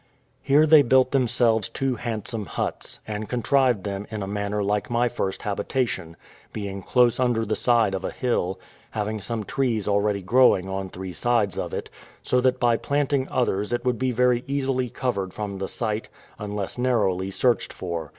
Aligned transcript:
Here 0.41 0.65
they 0.65 0.81
built 0.81 1.11
themselves 1.11 1.69
two 1.69 1.93
handsome 1.93 2.47
huts, 2.47 2.99
and 3.07 3.29
contrived 3.29 3.83
them 3.83 4.07
in 4.09 4.23
a 4.23 4.27
manner 4.27 4.63
like 4.63 4.89
my 4.89 5.07
first 5.07 5.43
habitation, 5.43 6.15
being 6.51 6.81
close 6.81 7.19
under 7.19 7.45
the 7.45 7.55
side 7.55 7.93
of 7.93 8.03
a 8.03 8.09
hill, 8.09 8.59
having 8.89 9.21
some 9.21 9.43
trees 9.43 9.87
already 9.87 10.23
growing 10.23 10.67
on 10.67 10.89
three 10.89 11.13
sides 11.13 11.55
of 11.55 11.71
it, 11.71 11.91
so 12.23 12.41
that 12.41 12.59
by 12.59 12.77
planting 12.77 13.29
others 13.29 13.71
it 13.71 13.85
would 13.85 13.99
be 13.99 14.09
very 14.11 14.43
easily 14.47 14.89
covered 14.89 15.35
from 15.35 15.59
the 15.59 15.67
sight, 15.67 16.09
unless 16.39 16.79
narrowly 16.79 17.29
searched 17.29 17.71
for. 17.71 18.09